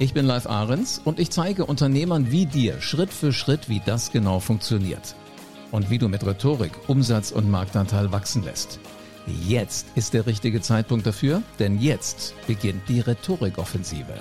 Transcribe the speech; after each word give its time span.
Ich 0.00 0.14
bin 0.14 0.26
Live 0.26 0.46
Ahrens 0.46 1.00
und 1.04 1.18
ich 1.18 1.30
zeige 1.30 1.66
Unternehmern 1.66 2.30
wie 2.30 2.46
dir 2.46 2.80
Schritt 2.80 3.12
für 3.12 3.32
Schritt, 3.32 3.68
wie 3.68 3.82
das 3.84 4.12
genau 4.12 4.38
funktioniert. 4.38 5.16
Und 5.72 5.90
wie 5.90 5.98
du 5.98 6.08
mit 6.08 6.24
Rhetorik 6.24 6.70
Umsatz 6.86 7.32
und 7.32 7.50
Marktanteil 7.50 8.12
wachsen 8.12 8.44
lässt. 8.44 8.78
Jetzt 9.26 9.88
ist 9.96 10.14
der 10.14 10.26
richtige 10.26 10.60
Zeitpunkt 10.60 11.04
dafür, 11.04 11.42
denn 11.58 11.80
jetzt 11.80 12.34
beginnt 12.46 12.88
die 12.88 13.00
Rhetorikoffensive. 13.00 14.14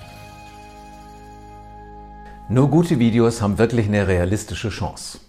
Nur 2.49 2.71
gute 2.71 2.97
Videos 2.97 3.43
haben 3.43 3.59
wirklich 3.59 3.85
eine 3.85 4.07
realistische 4.07 4.69
Chance. 4.69 5.19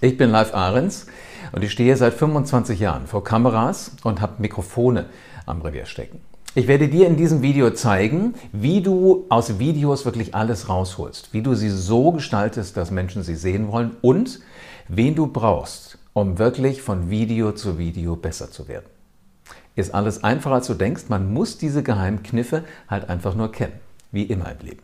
Ich 0.00 0.16
bin 0.16 0.30
Live 0.30 0.54
Ahrens 0.54 1.06
und 1.52 1.62
ich 1.62 1.72
stehe 1.72 1.94
seit 1.98 2.14
25 2.14 2.80
Jahren 2.80 3.06
vor 3.06 3.24
Kameras 3.24 3.92
und 4.04 4.22
habe 4.22 4.40
Mikrofone 4.40 5.04
am 5.44 5.60
Revier 5.60 5.84
stecken. 5.84 6.22
Ich 6.58 6.66
werde 6.66 6.88
dir 6.88 7.06
in 7.06 7.16
diesem 7.16 7.40
Video 7.40 7.70
zeigen, 7.70 8.34
wie 8.50 8.80
du 8.80 9.26
aus 9.28 9.60
Videos 9.60 10.04
wirklich 10.04 10.34
alles 10.34 10.68
rausholst, 10.68 11.32
wie 11.32 11.40
du 11.40 11.54
sie 11.54 11.70
so 11.70 12.10
gestaltest, 12.10 12.76
dass 12.76 12.90
Menschen 12.90 13.22
sie 13.22 13.36
sehen 13.36 13.70
wollen 13.70 13.92
und 14.02 14.40
wen 14.88 15.14
du 15.14 15.28
brauchst, 15.28 15.98
um 16.14 16.40
wirklich 16.40 16.82
von 16.82 17.10
Video 17.10 17.52
zu 17.52 17.78
Video 17.78 18.16
besser 18.16 18.50
zu 18.50 18.66
werden. 18.66 18.86
Ist 19.76 19.94
alles 19.94 20.24
einfacher 20.24 20.56
als 20.56 20.66
du 20.66 20.74
denkst, 20.74 21.04
man 21.06 21.32
muss 21.32 21.58
diese 21.58 21.84
Geheimkniffe 21.84 22.64
halt 22.88 23.08
einfach 23.08 23.36
nur 23.36 23.52
kennen, 23.52 23.74
wie 24.10 24.24
immer 24.24 24.50
im 24.50 24.66
Leben. 24.66 24.82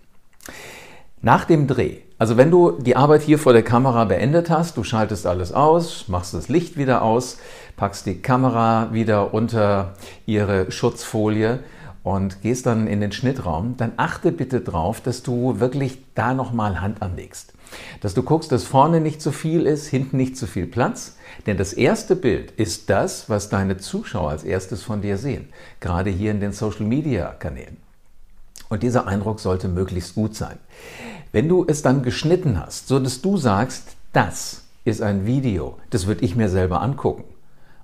Nach 1.25 1.47
dem 1.47 1.67
Dreh, 1.67 2.01
also 2.19 2.37
wenn 2.37 2.51
du 2.51 2.73
die 2.73 2.97
Arbeit 2.97 3.23
hier 3.23 3.39
vor 3.39 3.55
der 3.55 3.63
Kamera 3.63 4.05
beendet 4.05 4.51
hast, 4.51 4.77
du 4.77 4.85
schaltest 4.85 5.27
alles 5.27 5.55
aus, 5.55 6.07
machst 6.07 6.35
das 6.35 6.51
Licht 6.51 6.77
wieder 6.77 7.01
aus, 7.01 7.39
packst 7.79 8.05
die 8.05 8.21
Kamera 8.21 8.93
wieder 8.93 9.33
unter 9.33 9.95
ihre 10.27 10.71
Schutzfolie 10.71 11.61
und 12.03 12.43
gehst 12.43 12.67
dann 12.67 12.87
in 12.87 13.01
den 13.01 13.11
Schnittraum, 13.11 13.79
dann 13.79 13.93
achte 13.97 14.33
bitte 14.33 14.61
drauf, 14.61 15.01
dass 15.01 15.23
du 15.23 15.61
wirklich 15.61 15.97
da 16.15 16.35
nochmal 16.35 16.83
Hand 16.83 17.01
anlegst. 17.01 17.55
Dass 18.03 18.13
du 18.13 18.23
guckst, 18.23 18.53
dass 18.53 18.65
vorne 18.65 19.01
nicht 19.01 19.23
zu 19.23 19.33
viel 19.33 19.65
ist, 19.65 19.87
hinten 19.87 20.19
nicht 20.19 20.37
zu 20.37 20.47
viel 20.47 20.67
Platz. 20.67 21.17
Denn 21.47 21.57
das 21.57 21.73
erste 21.73 22.17
Bild 22.17 22.51
ist 22.51 22.91
das, 22.91 23.31
was 23.31 23.49
deine 23.49 23.79
Zuschauer 23.79 24.29
als 24.29 24.45
erstes 24.45 24.83
von 24.83 25.01
dir 25.01 25.17
sehen. 25.17 25.49
Gerade 25.81 26.11
hier 26.11 26.33
in 26.33 26.41
den 26.41 26.53
Social 26.53 26.85
Media 26.85 27.29
Kanälen. 27.39 27.79
Und 28.69 28.83
dieser 28.83 29.07
Eindruck 29.07 29.41
sollte 29.41 29.69
möglichst 29.69 30.15
gut 30.15 30.35
sein. 30.35 30.59
Wenn 31.35 31.49
du 31.49 31.65
es 31.67 31.83
dann 31.83 32.05
geschnitten 32.05 32.61
hast, 32.61 32.87
so 32.87 33.01
dass 33.01 33.21
du 33.21 33.37
sagst, 33.37 33.97
das 34.13 34.63
ist 34.85 35.03
ein 35.03 35.27
Video, 35.27 35.77
das 35.91 36.07
würde 36.07 36.25
ich 36.25 36.37
mir 36.37 36.49
selber 36.49 36.81
angucken 36.81 37.25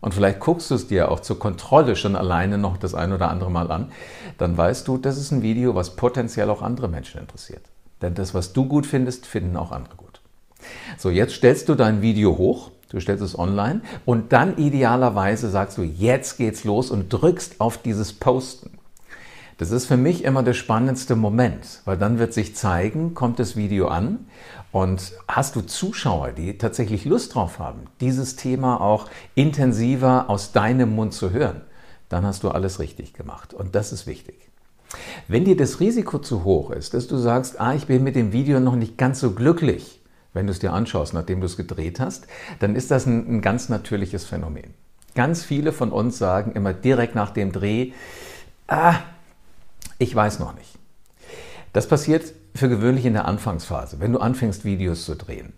und 0.00 0.14
vielleicht 0.14 0.38
guckst 0.38 0.70
du 0.70 0.76
es 0.76 0.86
dir 0.86 1.10
auch 1.10 1.18
zur 1.18 1.40
Kontrolle 1.40 1.96
schon 1.96 2.14
alleine 2.14 2.58
noch 2.58 2.76
das 2.76 2.94
ein 2.94 3.12
oder 3.12 3.28
andere 3.28 3.50
Mal 3.50 3.72
an, 3.72 3.90
dann 4.38 4.56
weißt 4.56 4.86
du, 4.86 4.98
das 4.98 5.18
ist 5.18 5.32
ein 5.32 5.42
Video, 5.42 5.74
was 5.74 5.96
potenziell 5.96 6.48
auch 6.48 6.62
andere 6.62 6.86
Menschen 6.86 7.20
interessiert. 7.20 7.62
Denn 8.02 8.14
das, 8.14 8.34
was 8.34 8.52
du 8.52 8.66
gut 8.66 8.86
findest, 8.86 9.26
finden 9.26 9.56
auch 9.56 9.72
andere 9.72 9.96
gut. 9.96 10.20
So, 10.96 11.10
jetzt 11.10 11.34
stellst 11.34 11.68
du 11.68 11.74
dein 11.74 12.02
Video 12.02 12.38
hoch, 12.38 12.70
du 12.90 13.00
stellst 13.00 13.24
es 13.24 13.36
online 13.36 13.80
und 14.04 14.32
dann 14.32 14.58
idealerweise 14.58 15.50
sagst 15.50 15.76
du, 15.76 15.82
jetzt 15.82 16.36
geht's 16.36 16.62
los 16.62 16.92
und 16.92 17.08
drückst 17.08 17.60
auf 17.60 17.78
dieses 17.78 18.12
Posten. 18.12 18.78
Das 19.60 19.72
ist 19.72 19.84
für 19.84 19.98
mich 19.98 20.24
immer 20.24 20.42
der 20.42 20.54
spannendste 20.54 21.16
Moment, 21.16 21.82
weil 21.84 21.98
dann 21.98 22.18
wird 22.18 22.32
sich 22.32 22.56
zeigen, 22.56 23.12
kommt 23.12 23.38
das 23.38 23.56
Video 23.56 23.88
an 23.88 24.20
und 24.72 25.12
hast 25.28 25.54
du 25.54 25.60
Zuschauer, 25.60 26.32
die 26.32 26.56
tatsächlich 26.56 27.04
Lust 27.04 27.34
drauf 27.34 27.58
haben, 27.58 27.82
dieses 28.00 28.36
Thema 28.36 28.80
auch 28.80 29.10
intensiver 29.34 30.30
aus 30.30 30.52
deinem 30.52 30.96
Mund 30.96 31.12
zu 31.12 31.32
hören, 31.32 31.60
dann 32.08 32.24
hast 32.24 32.42
du 32.42 32.48
alles 32.48 32.78
richtig 32.80 33.12
gemacht 33.12 33.52
und 33.52 33.74
das 33.74 33.92
ist 33.92 34.06
wichtig. 34.06 34.48
Wenn 35.28 35.44
dir 35.44 35.58
das 35.58 35.78
Risiko 35.78 36.18
zu 36.20 36.44
hoch 36.44 36.70
ist, 36.70 36.94
dass 36.94 37.06
du 37.06 37.18
sagst, 37.18 37.60
ah, 37.60 37.74
ich 37.74 37.86
bin 37.86 38.02
mit 38.02 38.16
dem 38.16 38.32
Video 38.32 38.60
noch 38.60 38.76
nicht 38.76 38.96
ganz 38.96 39.20
so 39.20 39.32
glücklich, 39.32 40.00
wenn 40.32 40.46
du 40.46 40.52
es 40.52 40.60
dir 40.60 40.72
anschaust, 40.72 41.12
nachdem 41.12 41.40
du 41.40 41.46
es 41.46 41.58
gedreht 41.58 42.00
hast, 42.00 42.26
dann 42.60 42.76
ist 42.76 42.90
das 42.90 43.04
ein, 43.04 43.28
ein 43.28 43.42
ganz 43.42 43.68
natürliches 43.68 44.24
Phänomen. 44.24 44.72
Ganz 45.14 45.44
viele 45.44 45.72
von 45.72 45.92
uns 45.92 46.16
sagen 46.16 46.52
immer 46.52 46.72
direkt 46.72 47.14
nach 47.14 47.28
dem 47.28 47.52
Dreh, 47.52 47.92
ah, 48.66 49.00
ich 50.00 50.14
weiß 50.14 50.38
noch 50.38 50.54
nicht. 50.54 50.78
Das 51.74 51.86
passiert 51.86 52.32
für 52.54 52.68
gewöhnlich 52.68 53.04
in 53.04 53.12
der 53.12 53.26
Anfangsphase, 53.26 54.00
wenn 54.00 54.12
du 54.12 54.18
anfängst, 54.18 54.64
Videos 54.64 55.04
zu 55.04 55.14
drehen. 55.14 55.52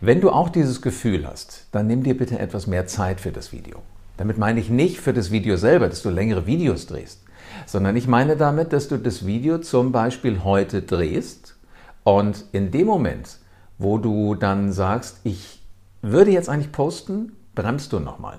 Wenn 0.00 0.22
du 0.22 0.30
auch 0.30 0.48
dieses 0.48 0.80
Gefühl 0.80 1.26
hast, 1.26 1.66
dann 1.70 1.86
nimm 1.86 2.02
dir 2.02 2.16
bitte 2.16 2.38
etwas 2.38 2.66
mehr 2.66 2.86
Zeit 2.86 3.20
für 3.20 3.30
das 3.30 3.52
Video. 3.52 3.82
Damit 4.16 4.38
meine 4.38 4.58
ich 4.58 4.70
nicht 4.70 5.00
für 5.00 5.12
das 5.12 5.30
Video 5.30 5.56
selber, 5.56 5.88
dass 5.88 6.02
du 6.02 6.08
längere 6.08 6.46
Videos 6.46 6.86
drehst, 6.86 7.24
sondern 7.66 7.94
ich 7.94 8.08
meine 8.08 8.36
damit, 8.36 8.72
dass 8.72 8.88
du 8.88 8.96
das 8.96 9.26
Video 9.26 9.58
zum 9.58 9.92
Beispiel 9.92 10.42
heute 10.44 10.80
drehst 10.80 11.56
und 12.04 12.46
in 12.52 12.70
dem 12.70 12.86
Moment, 12.86 13.38
wo 13.76 13.98
du 13.98 14.34
dann 14.34 14.72
sagst, 14.72 15.20
ich 15.24 15.62
würde 16.00 16.30
jetzt 16.30 16.48
eigentlich 16.48 16.72
posten, 16.72 17.32
bremst 17.54 17.92
du 17.92 18.00
nochmal 18.00 18.38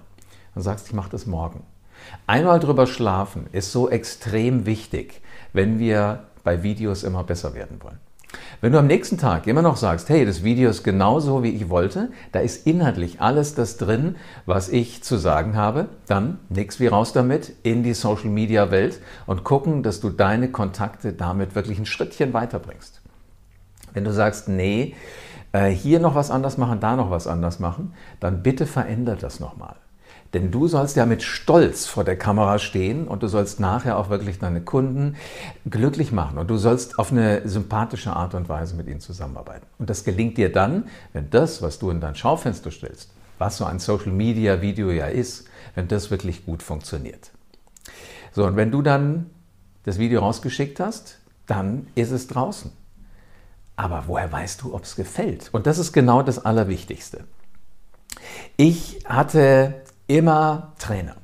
und 0.55 0.63
sagst, 0.63 0.88
ich 0.88 0.94
mache 0.94 1.11
das 1.11 1.28
morgen. 1.28 1.63
Einmal 2.28 2.59
drüber 2.59 2.88
schlafen 2.88 3.47
ist 3.51 3.72
so 3.72 3.89
extrem 3.89 4.66
wichtig, 4.66 5.22
wenn 5.55 5.79
wir 5.79 6.19
bei 6.43 6.63
Videos 6.63 7.03
immer 7.03 7.23
besser 7.23 7.53
werden 7.53 7.81
wollen. 7.81 7.99
Wenn 8.61 8.73
du 8.73 8.79
am 8.79 8.88
nächsten 8.88 9.17
Tag 9.17 9.47
immer 9.47 9.61
noch 9.61 9.77
sagst, 9.77 10.09
hey, 10.09 10.25
das 10.25 10.43
Video 10.43 10.69
ist 10.69 10.83
genauso, 10.83 11.43
wie 11.43 11.49
ich 11.49 11.69
wollte, 11.69 12.09
da 12.31 12.39
ist 12.39 12.67
inhaltlich 12.67 13.21
alles 13.21 13.55
das 13.55 13.77
drin, 13.77 14.17
was 14.45 14.69
ich 14.69 15.03
zu 15.03 15.17
sagen 15.17 15.55
habe, 15.55 15.88
dann 16.07 16.39
nix 16.49 16.79
wie 16.79 16.88
raus 16.88 17.13
damit 17.13 17.53
in 17.63 17.83
die 17.83 17.93
Social 17.93 18.29
Media 18.29 18.71
Welt 18.71 18.99
und 19.25 19.43
gucken, 19.43 19.83
dass 19.83 20.01
du 20.01 20.09
deine 20.09 20.51
Kontakte 20.51 21.13
damit 21.13 21.55
wirklich 21.55 21.79
ein 21.79 21.85
Schrittchen 21.85 22.33
weiterbringst. 22.33 23.01
Wenn 23.93 24.03
du 24.03 24.11
sagst, 24.11 24.49
nee, 24.49 24.95
äh, 25.53 25.69
hier 25.69 25.99
noch 25.99 26.16
was 26.16 26.31
anders 26.31 26.57
machen, 26.57 26.81
da 26.81 26.95
noch 26.95 27.11
was 27.11 27.27
anders 27.27 27.59
machen, 27.59 27.93
dann 28.19 28.43
bitte 28.43 28.66
verändert 28.66 29.23
das 29.23 29.39
nochmal. 29.39 29.75
Denn 30.33 30.51
du 30.51 30.67
sollst 30.67 30.97
ja 30.97 31.05
mit 31.05 31.23
Stolz 31.23 31.85
vor 31.85 32.03
der 32.03 32.17
Kamera 32.17 32.59
stehen 32.59 33.07
und 33.07 33.23
du 33.23 33.27
sollst 33.27 33.59
nachher 33.59 33.97
auch 33.97 34.09
wirklich 34.09 34.39
deine 34.39 34.61
Kunden 34.61 35.15
glücklich 35.69 36.11
machen 36.11 36.37
und 36.37 36.49
du 36.49 36.57
sollst 36.57 36.99
auf 36.99 37.11
eine 37.11 37.47
sympathische 37.47 38.13
Art 38.13 38.33
und 38.33 38.49
Weise 38.49 38.75
mit 38.75 38.87
ihnen 38.87 38.99
zusammenarbeiten. 38.99 39.65
Und 39.79 39.89
das 39.89 40.03
gelingt 40.03 40.37
dir 40.37 40.51
dann, 40.51 40.89
wenn 41.13 41.29
das, 41.29 41.61
was 41.61 41.79
du 41.79 41.89
in 41.89 42.01
dein 42.01 42.15
Schaufenster 42.15 42.71
stellst, 42.71 43.11
was 43.37 43.57
so 43.57 43.65
ein 43.65 43.79
Social 43.79 44.11
Media 44.11 44.61
Video 44.61 44.91
ja 44.91 45.05
ist, 45.05 45.47
wenn 45.75 45.87
das 45.87 46.11
wirklich 46.11 46.45
gut 46.45 46.63
funktioniert. 46.63 47.31
So, 48.33 48.45
und 48.45 48.57
wenn 48.57 48.71
du 48.71 48.81
dann 48.81 49.29
das 49.83 49.99
Video 49.99 50.19
rausgeschickt 50.19 50.79
hast, 50.79 51.19
dann 51.47 51.87
ist 51.95 52.11
es 52.11 52.27
draußen. 52.27 52.71
Aber 53.77 54.05
woher 54.07 54.31
weißt 54.31 54.61
du, 54.61 54.73
ob 54.73 54.83
es 54.83 54.95
gefällt? 54.95 55.49
Und 55.51 55.67
das 55.67 55.77
ist 55.77 55.93
genau 55.93 56.21
das 56.21 56.43
Allerwichtigste. 56.43 57.23
Ich 58.57 58.99
hatte 59.05 59.75
immer 60.07 60.73
Trainer. 60.79 61.16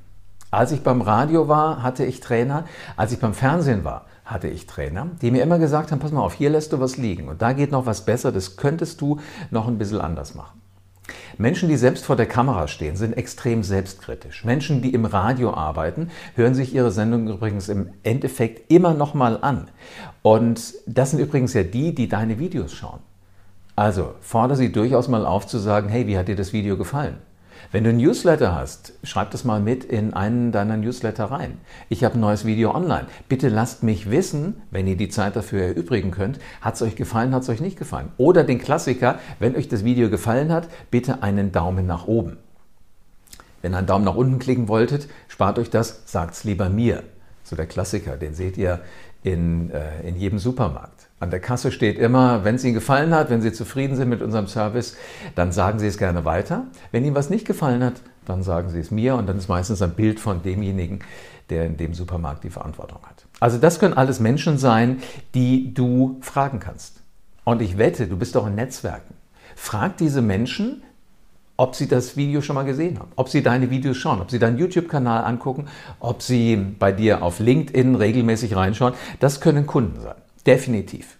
Als 0.50 0.72
ich 0.72 0.84
beim 0.84 1.02
Radio 1.02 1.48
war, 1.48 1.82
hatte 1.82 2.04
ich 2.04 2.20
Trainer. 2.20 2.66
Als 2.98 3.12
ich 3.12 3.20
beim 3.20 3.34
Fernsehen 3.34 3.86
war, 3.86 4.06
hatte 4.26 4.48
ich 4.48 4.68
Trainer, 4.68 5.08
die 5.22 5.32
mir 5.32 5.44
immer 5.44 5.60
gesagt 5.60 5.92
haben, 5.92 6.00
pass 6.00 6.12
mal 6.12 6.22
auf, 6.22 6.34
hier 6.34 6.50
lässt 6.50 6.74
du 6.74 6.80
was 6.80 6.98
liegen 6.98 7.28
und 7.28 7.42
da 7.42 7.54
geht 7.54 7.72
noch 7.72 7.86
was 7.86 8.06
besser, 8.06 8.32
das 8.32 8.56
könntest 8.56 9.02
du 9.02 9.20
noch 9.50 9.68
ein 9.68 9.78
bisschen 9.78 10.02
anders 10.02 10.36
machen. 10.36 10.62
Menschen, 11.38 11.70
die 11.70 11.78
selbst 11.78 12.06
vor 12.06 12.16
der 12.16 12.26
Kamera 12.26 12.68
stehen, 12.68 12.96
sind 12.96 13.14
extrem 13.14 13.64
selbstkritisch. 13.64 14.46
Menschen, 14.46 14.82
die 14.82 14.94
im 14.94 15.06
Radio 15.06 15.54
arbeiten, 15.54 16.10
hören 16.36 16.54
sich 16.54 16.74
ihre 16.74 16.92
Sendung 16.92 17.28
übrigens 17.28 17.70
im 17.70 17.90
Endeffekt 18.04 18.72
immer 18.72 18.94
noch 18.94 19.14
mal 19.14 19.40
an. 19.42 19.70
Und 20.22 20.74
das 20.86 21.12
sind 21.12 21.20
übrigens 21.20 21.54
ja 21.54 21.64
die, 21.64 21.96
die 21.96 22.08
deine 22.08 22.40
Videos 22.40 22.74
schauen. 22.74 23.00
Also 23.76 24.14
fordere 24.22 24.58
sie 24.58 24.72
durchaus 24.72 25.08
mal 25.08 25.26
auf 25.26 25.48
zu 25.48 25.58
sagen, 25.58 25.90
hey, 25.90 26.08
wie 26.08 26.18
hat 26.18 26.28
dir 26.28 26.36
das 26.36 26.54
Video 26.54 26.78
gefallen? 26.78 27.18
Wenn 27.72 27.84
du 27.84 27.92
ein 27.92 27.98
Newsletter 27.98 28.56
hast, 28.56 28.94
schreib 29.04 29.32
das 29.32 29.44
mal 29.44 29.60
mit 29.60 29.84
in 29.84 30.14
einen 30.14 30.52
deiner 30.52 30.78
Newsletter 30.78 31.26
rein. 31.26 31.58
Ich 31.90 32.04
habe 32.04 32.16
ein 32.16 32.20
neues 32.20 32.46
Video 32.46 32.74
online. 32.74 33.08
Bitte 33.30 33.50
lasst 33.50 33.84
mich 33.84 34.10
wissen, 34.10 34.62
wenn 34.72 34.88
ihr 34.88 34.98
die 34.98 35.10
Zeit 35.10 35.36
dafür 35.36 35.64
erübrigen 35.64 36.12
könnt, 36.12 36.40
hat 36.62 36.76
es 36.76 36.82
euch 36.82 36.96
gefallen, 36.96 37.34
hat 37.34 37.44
es 37.44 37.50
euch 37.50 37.62
nicht 37.62 37.78
gefallen. 37.78 38.12
Oder 38.18 38.44
den 38.44 38.60
Klassiker, 38.60 39.20
wenn 39.40 39.56
euch 39.56 39.68
das 39.68 39.84
Video 39.84 40.10
gefallen 40.10 40.52
hat, 40.52 40.68
bitte 40.90 41.24
einen 41.24 41.52
Daumen 41.52 41.86
nach 41.86 42.08
oben. 42.08 42.38
Wenn 43.62 43.74
ihr 43.74 43.78
einen 43.78 43.88
Daumen 43.88 44.06
nach 44.06 44.16
unten 44.16 44.40
klicken 44.40 44.68
wolltet, 44.68 45.08
spart 45.28 45.60
euch 45.60 45.70
das, 45.70 46.02
sagt 46.06 46.34
es 46.34 46.44
lieber 46.44 46.70
mir. 46.70 47.04
So 47.44 47.56
der 47.56 47.68
Klassiker, 47.68 48.18
den 48.18 48.34
seht 48.34 48.58
ihr 48.58 48.82
in, 49.24 49.70
äh, 49.70 50.02
in 50.08 50.16
jedem 50.16 50.40
Supermarkt. 50.40 51.11
An 51.22 51.30
der 51.30 51.40
Kasse 51.40 51.72
steht 51.72 52.00
immer, 52.00 52.44
wenn 52.44 52.56
es 52.56 52.64
Ihnen 52.64 52.74
gefallen 52.74 53.14
hat, 53.14 53.30
wenn 53.30 53.44
Sie 53.44 53.54
zufrieden 53.54 53.96
sind 53.96 54.10
mit 54.10 54.24
unserem 54.24 54.48
Service, 54.48 54.98
dann 55.36 55.52
sagen 55.52 55.78
Sie 55.78 55.86
es 55.86 56.00
gerne 56.00 56.26
weiter. 56.26 56.66
Wenn 56.92 57.06
Ihnen 57.06 57.16
was 57.16 57.30
nicht 57.30 57.46
gefallen 57.46 57.84
hat, 57.84 58.02
dann 58.26 58.42
sagen 58.42 58.70
Sie 58.70 58.80
es 58.80 58.90
mir 58.90 59.16
und 59.16 59.30
dann 59.30 59.38
ist 59.38 59.48
meistens 59.48 59.84
ein 59.84 59.92
Bild 59.92 60.20
von 60.20 60.42
demjenigen, 60.42 61.00
der 61.52 61.68
in 61.68 61.78
dem 61.78 61.94
Supermarkt 61.94 62.44
die 62.44 62.50
Verantwortung 62.50 63.00
hat. 63.04 63.28
Also 63.40 63.60
das 63.60 63.80
können 63.80 63.94
alles 63.94 64.20
Menschen 64.20 64.58
sein, 64.58 65.04
die 65.36 65.76
du 65.76 66.18
fragen 66.22 66.60
kannst. 66.60 67.02
Und 67.44 67.62
ich 67.62 67.78
wette, 67.78 68.08
du 68.08 68.18
bist 68.18 68.36
doch 68.36 68.48
in 68.48 68.56
Netzwerken. 68.56 69.14
Frag 69.56 69.98
diese 69.98 70.24
Menschen, 70.24 70.82
ob 71.56 71.76
sie 71.76 71.88
das 71.88 72.18
Video 72.18 72.42
schon 72.42 72.56
mal 72.56 72.64
gesehen 72.64 72.98
haben, 72.98 73.12
ob 73.16 73.30
sie 73.30 73.44
deine 73.44 73.70
Videos 73.70 73.98
schauen, 73.98 74.22
ob 74.22 74.32
sie 74.32 74.40
deinen 74.40 74.58
YouTube-Kanal 74.58 75.24
angucken, 75.24 75.68
ob 76.00 76.24
sie 76.24 76.56
bei 76.56 76.92
dir 76.92 77.22
auf 77.22 77.40
LinkedIn 77.40 77.94
regelmäßig 77.94 78.56
reinschauen. 78.56 78.96
Das 79.20 79.42
können 79.42 79.68
Kunden 79.68 80.02
sein, 80.02 80.16
definitiv. 80.48 81.18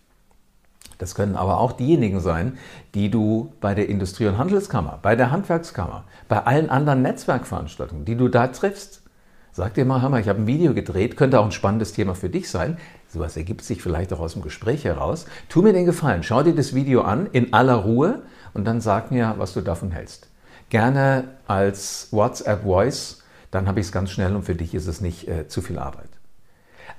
Das 1.02 1.16
können 1.16 1.36
aber 1.36 1.60
auch 1.60 1.72
diejenigen 1.72 2.20
sein, 2.20 2.60
die 2.94 3.10
du 3.10 3.54
bei 3.60 3.74
der 3.74 3.90
Industrie- 3.90 4.28
und 4.28 4.38
Handelskammer, 4.38 5.00
bei 5.02 5.16
der 5.16 5.32
Handwerkskammer, 5.32 6.04
bei 6.28 6.44
allen 6.46 6.70
anderen 6.70 7.02
Netzwerkveranstaltungen, 7.02 8.06
die 8.06 8.16
du 8.16 8.28
da 8.28 8.48
triffst. 8.48 9.02
Sag 9.52 9.74
dir 9.74 9.84
mal, 9.84 10.02
hör 10.04 10.10
mal, 10.10 10.22
ich 10.22 10.30
habe 10.30 10.40
ein 10.40 10.48
Video 10.48 10.76
gedreht, 10.76 11.18
könnte 11.18 11.40
auch 11.40 11.46
ein 11.46 11.52
spannendes 11.52 11.94
Thema 11.94 12.14
für 12.14 12.30
dich 12.30 12.50
sein. 12.50 12.78
Sowas 13.08 13.36
ergibt 13.36 13.64
sich 13.64 13.82
vielleicht 13.82 14.14
auch 14.14 14.20
aus 14.20 14.34
dem 14.34 14.44
Gespräch 14.44 14.86
heraus. 14.86 15.26
Tu 15.50 15.64
mir 15.64 15.74
den 15.74 15.88
Gefallen, 15.88 16.22
schau 16.22 16.44
dir 16.44 16.54
das 16.54 16.76
Video 16.76 17.02
an 17.02 17.28
in 17.32 17.52
aller 17.52 17.76
Ruhe 17.76 18.22
und 18.54 18.66
dann 18.66 18.80
sag 18.80 19.12
mir, 19.12 19.34
was 19.38 19.54
du 19.54 19.62
davon 19.62 19.92
hältst. 19.92 20.30
Gerne 20.70 21.24
als 21.48 22.10
WhatsApp 22.12 22.62
Voice, 22.62 23.24
dann 23.50 23.68
habe 23.68 23.80
ich 23.80 23.88
es 23.88 23.92
ganz 23.92 24.12
schnell 24.12 24.36
und 24.36 24.44
für 24.44 24.56
dich 24.56 24.76
ist 24.76 24.86
es 24.86 25.02
nicht 25.02 25.28
äh, 25.28 25.48
zu 25.48 25.62
viel 25.62 25.80
Arbeit. 25.80 26.21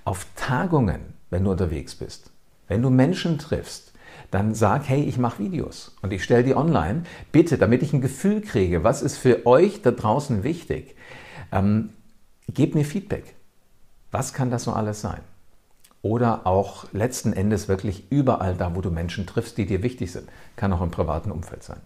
Auf 0.05 0.27
Tagungen, 0.37 1.15
wenn 1.31 1.45
du 1.45 1.51
unterwegs 1.51 1.95
bist, 1.95 2.31
wenn 2.69 2.83
du 2.83 2.91
Menschen 2.91 3.39
triffst, 3.39 3.93
dann 4.31 4.55
sag, 4.55 4.89
hey, 4.89 5.03
ich 5.03 5.19
mache 5.19 5.39
Videos 5.41 5.95
und 6.03 6.13
ich 6.13 6.25
stelle 6.25 6.43
die 6.43 6.57
online. 6.57 7.05
Bitte, 7.33 7.59
damit 7.59 7.83
ich 7.83 7.93
ein 7.93 8.01
Gefühl 8.01 8.41
kriege, 8.41 8.83
was 8.83 9.03
ist 9.03 9.19
für 9.19 9.47
euch 9.47 9.83
da 9.83 9.91
draußen 9.91 10.43
wichtig, 10.43 10.97
ähm, 11.53 11.91
gebt 12.49 12.75
mir 12.75 12.85
Feedback. 12.85 13.35
Was 14.11 14.33
kann 14.33 14.51
das 14.51 14.65
so 14.65 14.73
alles 14.73 15.01
sein? 15.01 15.21
Oder 16.03 16.47
auch 16.47 16.87
letzten 16.93 17.33
Endes 17.33 17.69
wirklich 17.69 18.11
überall 18.11 18.57
da, 18.57 18.75
wo 18.75 18.81
du 18.81 18.91
Menschen 18.91 19.27
triffst, 19.27 19.57
die 19.59 19.67
dir 19.67 19.83
wichtig 19.83 20.11
sind. 20.11 20.29
Kann 20.57 20.73
auch 20.73 20.83
im 20.83 20.91
privaten 20.91 21.31
Umfeld 21.31 21.63
sein. 21.63 21.81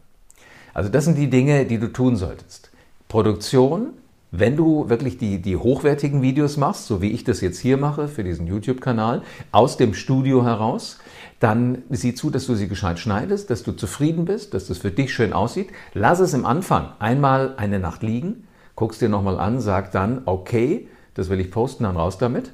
Also 0.73 0.89
das 0.89 1.05
sind 1.05 1.19
die 1.19 1.31
Dinge, 1.31 1.67
die 1.67 1.79
du 1.79 1.93
tun 1.93 2.17
solltest. 2.17 2.71
Produktion, 3.09 3.95
wenn 4.39 4.57
du 4.57 4.89
wirklich 4.89 5.19
die, 5.19 5.41
die 5.41 5.57
hochwertigen 5.57 6.23
Videos 6.23 6.57
machst, 6.57 6.87
so 6.87 7.01
wie 7.03 7.13
ich 7.13 7.25
das 7.25 7.41
jetzt 7.41 7.59
hier 7.59 7.77
mache 7.77 8.09
für 8.09 8.25
diesen 8.25 8.47
YouTube-Kanal, 8.47 9.23
aus 9.53 9.77
dem 9.77 9.95
Studio 9.95 10.45
heraus, 10.45 10.99
dann 11.41 11.83
sieh 11.91 12.15
zu, 12.15 12.31
dass 12.31 12.47
du 12.47 12.55
sie 12.55 12.69
gescheit 12.69 12.99
schneidest, 12.99 13.51
dass 13.51 13.63
du 13.63 13.73
zufrieden 13.73 14.25
bist, 14.25 14.55
dass 14.55 14.67
das 14.67 14.79
für 14.79 14.91
dich 14.91 15.13
schön 15.13 15.33
aussieht. 15.33 15.69
Lass 15.95 16.21
es 16.21 16.35
im 16.35 16.47
Anfang 16.47 16.91
einmal 16.99 17.55
eine 17.57 17.79
Nacht 17.79 18.03
liegen, 18.03 18.47
guckst 18.75 19.01
dir 19.01 19.09
nochmal 19.09 19.39
an, 19.39 19.61
sag 19.61 19.93
dann, 19.93 20.23
okay, 20.25 20.89
das 21.15 21.29
will 21.29 21.41
ich 21.41 21.51
posten, 21.51 21.85
dann 21.85 21.97
raus 21.97 22.19
damit. 22.19 22.53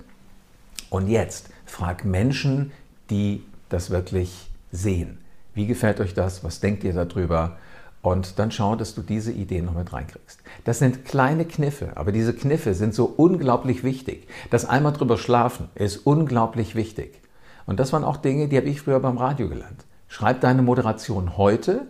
Und 0.90 1.08
jetzt 1.08 1.50
frag 1.64 2.04
Menschen, 2.04 2.72
die 3.10 3.42
das 3.68 3.90
wirklich 3.90 4.50
sehen. 4.70 5.18
Wie 5.54 5.66
gefällt 5.66 6.00
euch 6.00 6.14
das? 6.14 6.44
Was 6.44 6.60
denkt 6.60 6.84
ihr 6.84 6.92
darüber? 6.92 7.56
Und 8.02 8.40
dann 8.40 8.50
schau, 8.50 8.74
dass 8.74 8.96
du 8.96 9.02
diese 9.02 9.30
Ideen 9.30 9.64
noch 9.64 9.74
mit 9.74 9.92
reinkriegst. 9.92 10.40
Das 10.64 10.80
sind 10.80 11.04
kleine 11.04 11.44
Kniffe, 11.44 11.92
aber 11.94 12.10
diese 12.10 12.34
Kniffe 12.34 12.74
sind 12.74 12.94
so 12.94 13.04
unglaublich 13.16 13.84
wichtig. 13.84 14.26
Das 14.50 14.64
einmal 14.64 14.92
drüber 14.92 15.16
schlafen 15.16 15.68
ist 15.76 15.98
unglaublich 15.98 16.74
wichtig. 16.74 17.20
Und 17.64 17.78
das 17.78 17.92
waren 17.92 18.02
auch 18.02 18.16
Dinge, 18.16 18.48
die 18.48 18.56
habe 18.56 18.68
ich 18.68 18.80
früher 18.80 18.98
beim 18.98 19.18
Radio 19.18 19.48
gelernt. 19.48 19.84
Schreib 20.08 20.40
deine 20.40 20.62
Moderation 20.62 21.36
heute 21.36 21.86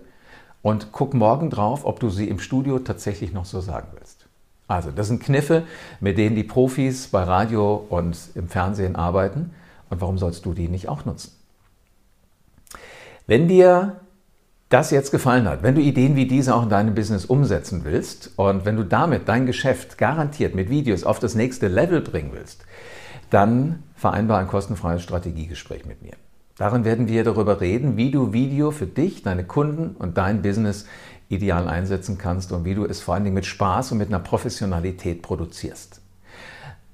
und 0.60 0.92
guck 0.92 1.14
morgen 1.14 1.48
drauf, 1.48 1.86
ob 1.86 1.98
du 1.98 2.10
sie 2.10 2.28
im 2.28 2.38
Studio 2.38 2.78
tatsächlich 2.78 3.32
noch 3.32 3.46
so 3.46 3.62
sagen 3.62 3.88
willst. 3.98 4.26
Also, 4.68 4.90
das 4.90 5.08
sind 5.08 5.22
Kniffe, 5.22 5.64
mit 6.00 6.18
denen 6.18 6.36
die 6.36 6.44
Profis 6.44 7.08
bei 7.08 7.24
Radio 7.24 7.84
und 7.88 8.16
im 8.34 8.48
Fernsehen 8.48 8.96
arbeiten. 8.96 9.50
Und 9.90 10.00
warum 10.00 10.18
sollst 10.18 10.44
du 10.44 10.52
die 10.52 10.68
nicht 10.68 10.88
auch 10.88 11.04
nutzen? 11.04 11.32
Wenn 13.26 13.48
dir 13.48 14.00
das 14.72 14.90
jetzt 14.90 15.10
gefallen 15.10 15.46
hat, 15.46 15.62
wenn 15.62 15.74
du 15.74 15.80
Ideen 15.80 16.16
wie 16.16 16.26
diese 16.26 16.54
auch 16.54 16.62
in 16.62 16.70
deinem 16.70 16.94
Business 16.94 17.26
umsetzen 17.26 17.82
willst 17.84 18.30
und 18.36 18.64
wenn 18.64 18.76
du 18.76 18.84
damit 18.84 19.28
dein 19.28 19.44
Geschäft 19.44 19.98
garantiert 19.98 20.54
mit 20.54 20.70
Videos 20.70 21.04
auf 21.04 21.18
das 21.18 21.34
nächste 21.34 21.68
Level 21.68 22.00
bringen 22.00 22.30
willst, 22.32 22.64
dann 23.28 23.82
vereinbar 23.94 24.38
ein 24.38 24.48
kostenfreies 24.48 25.02
Strategiegespräch 25.02 25.84
mit 25.84 26.02
mir. 26.02 26.14
Darin 26.56 26.84
werden 26.84 27.08
wir 27.08 27.24
darüber 27.24 27.60
reden, 27.60 27.96
wie 27.96 28.10
du 28.10 28.32
Video 28.32 28.70
für 28.70 28.86
dich, 28.86 29.22
deine 29.22 29.44
Kunden 29.44 29.96
und 29.96 30.16
dein 30.16 30.42
Business 30.42 30.86
ideal 31.28 31.68
einsetzen 31.68 32.18
kannst 32.18 32.52
und 32.52 32.64
wie 32.64 32.74
du 32.74 32.84
es 32.84 33.00
vor 33.00 33.14
allen 33.14 33.24
Dingen 33.24 33.34
mit 33.34 33.46
Spaß 33.46 33.92
und 33.92 33.98
mit 33.98 34.08
einer 34.08 34.20
Professionalität 34.20 35.22
produzierst. 35.22 36.00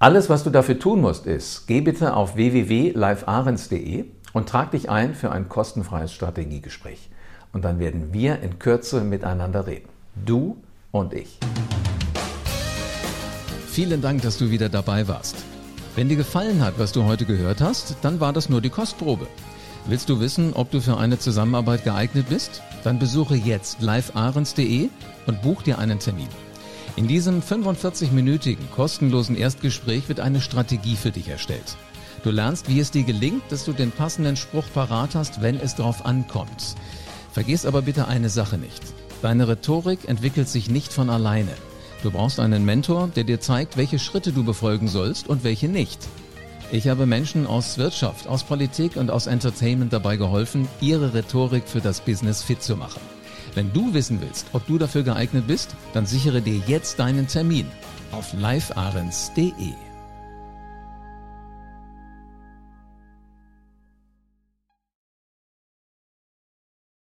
Alles, 0.00 0.28
was 0.30 0.44
du 0.44 0.50
dafür 0.50 0.78
tun 0.78 1.00
musst, 1.00 1.26
ist, 1.26 1.66
geh 1.66 1.80
bitte 1.80 2.14
auf 2.14 2.36
www.livearens.de 2.36 4.04
und 4.32 4.48
trag 4.48 4.70
dich 4.70 4.90
ein 4.90 5.14
für 5.14 5.32
ein 5.32 5.48
kostenfreies 5.48 6.12
Strategiegespräch. 6.12 7.10
Und 7.52 7.64
dann 7.64 7.78
werden 7.78 8.12
wir 8.12 8.40
in 8.40 8.58
Kürze 8.58 9.02
miteinander 9.02 9.66
reden. 9.66 9.88
Du 10.24 10.56
und 10.90 11.12
ich. 11.14 11.38
Vielen 13.68 14.02
Dank, 14.02 14.22
dass 14.22 14.38
du 14.38 14.50
wieder 14.50 14.68
dabei 14.68 15.08
warst. 15.08 15.36
Wenn 15.94 16.08
dir 16.08 16.16
gefallen 16.16 16.62
hat, 16.62 16.78
was 16.78 16.92
du 16.92 17.04
heute 17.04 17.24
gehört 17.24 17.60
hast, 17.60 17.96
dann 18.02 18.20
war 18.20 18.32
das 18.32 18.48
nur 18.48 18.60
die 18.60 18.70
Kostprobe. 18.70 19.26
Willst 19.86 20.08
du 20.08 20.20
wissen, 20.20 20.52
ob 20.52 20.70
du 20.70 20.80
für 20.80 20.98
eine 20.98 21.18
Zusammenarbeit 21.18 21.84
geeignet 21.84 22.26
bist? 22.28 22.62
Dann 22.84 22.98
besuche 22.98 23.36
jetzt 23.36 23.80
livearens.de 23.80 24.90
und 25.26 25.42
buch 25.42 25.62
dir 25.62 25.78
einen 25.78 25.98
Termin. 25.98 26.28
In 26.96 27.06
diesem 27.06 27.40
45-minütigen 27.40 28.70
kostenlosen 28.74 29.36
Erstgespräch 29.36 30.08
wird 30.08 30.20
eine 30.20 30.40
Strategie 30.40 30.96
für 30.96 31.10
dich 31.10 31.28
erstellt. 31.28 31.76
Du 32.24 32.30
lernst, 32.30 32.68
wie 32.68 32.80
es 32.80 32.90
dir 32.90 33.04
gelingt, 33.04 33.42
dass 33.50 33.64
du 33.64 33.72
den 33.72 33.92
passenden 33.92 34.36
Spruch 34.36 34.64
parat 34.74 35.14
hast, 35.14 35.40
wenn 35.40 35.58
es 35.60 35.76
drauf 35.76 36.04
ankommt. 36.04 36.74
Vergiss 37.38 37.66
aber 37.66 37.82
bitte 37.82 38.08
eine 38.08 38.30
Sache 38.30 38.58
nicht. 38.58 38.82
Deine 39.22 39.46
Rhetorik 39.46 40.08
entwickelt 40.08 40.48
sich 40.48 40.68
nicht 40.68 40.92
von 40.92 41.08
alleine. 41.08 41.52
Du 42.02 42.10
brauchst 42.10 42.40
einen 42.40 42.64
Mentor, 42.64 43.10
der 43.14 43.22
dir 43.22 43.38
zeigt, 43.38 43.76
welche 43.76 44.00
Schritte 44.00 44.32
du 44.32 44.42
befolgen 44.42 44.88
sollst 44.88 45.28
und 45.28 45.44
welche 45.44 45.68
nicht. 45.68 46.00
Ich 46.72 46.88
habe 46.88 47.06
Menschen 47.06 47.46
aus 47.46 47.78
Wirtschaft, 47.78 48.26
aus 48.26 48.42
Politik 48.42 48.96
und 48.96 49.12
aus 49.12 49.28
Entertainment 49.28 49.92
dabei 49.92 50.16
geholfen, 50.16 50.66
ihre 50.80 51.14
Rhetorik 51.14 51.68
für 51.68 51.80
das 51.80 52.00
Business 52.00 52.42
fit 52.42 52.60
zu 52.60 52.74
machen. 52.74 53.00
Wenn 53.54 53.72
du 53.72 53.94
wissen 53.94 54.20
willst, 54.20 54.46
ob 54.52 54.66
du 54.66 54.76
dafür 54.76 55.04
geeignet 55.04 55.46
bist, 55.46 55.76
dann 55.92 56.06
sichere 56.06 56.42
dir 56.42 56.60
jetzt 56.66 56.98
deinen 56.98 57.28
Termin 57.28 57.68
auf 58.10 58.32
livearens.de. 58.32 59.87